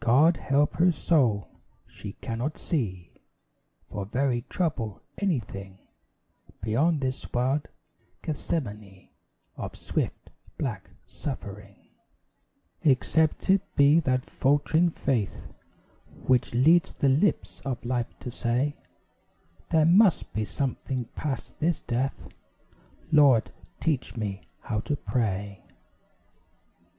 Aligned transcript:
God 0.00 0.36
help 0.36 0.74
her 0.74 0.92
soul! 0.92 1.48
She 1.86 2.12
cannot 2.20 2.58
see, 2.58 3.12
For 3.88 4.04
very 4.04 4.42
trouble, 4.42 5.00
anything 5.16 5.78
Beyond 6.60 7.00
this 7.00 7.32
wild 7.32 7.66
Gethsemane 8.20 9.08
Of 9.56 9.74
swift, 9.74 10.28
black 10.58 10.90
suffering; 11.06 11.92
Except 12.82 13.48
it 13.48 13.62
be 13.74 14.00
that 14.00 14.22
faltering 14.22 14.90
faith 14.90 15.44
Which 16.26 16.52
leads 16.52 16.90
the 16.92 17.08
lips 17.08 17.62
of 17.62 17.82
life 17.86 18.18
to 18.18 18.30
say: 18.30 18.76
"There 19.70 19.86
must 19.86 20.34
be 20.34 20.44
something 20.44 21.06
past 21.14 21.58
this 21.58 21.80
death 21.80 22.28
Lord, 23.10 23.50
teach 23.80 24.14
me 24.14 24.42
how 24.60 24.80
to 24.80 24.94
pray!" 24.94 25.64